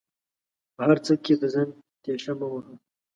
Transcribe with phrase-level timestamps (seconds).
[0.75, 1.69] په هر څه کې د ځان
[2.03, 2.73] تيشه مه وهه